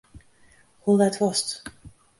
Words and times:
Hoe 0.79 0.97
let 0.97 1.17
wolst? 1.19 1.61